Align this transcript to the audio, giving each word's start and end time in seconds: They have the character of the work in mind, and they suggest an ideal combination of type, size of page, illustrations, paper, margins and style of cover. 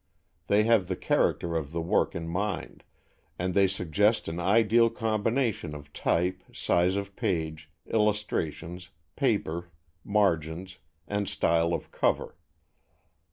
They 0.47 0.63
have 0.63 0.87
the 0.87 0.95
character 0.95 1.55
of 1.55 1.71
the 1.71 1.79
work 1.79 2.15
in 2.15 2.27
mind, 2.27 2.83
and 3.37 3.53
they 3.53 3.67
suggest 3.67 4.27
an 4.27 4.39
ideal 4.39 4.89
combination 4.89 5.75
of 5.75 5.93
type, 5.93 6.41
size 6.51 6.95
of 6.95 7.15
page, 7.15 7.69
illustrations, 7.85 8.89
paper, 9.15 9.69
margins 10.03 10.79
and 11.07 11.29
style 11.29 11.71
of 11.71 11.91
cover. 11.91 12.35